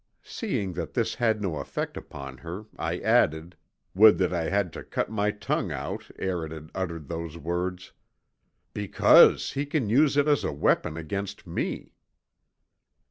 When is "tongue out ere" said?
5.29-6.43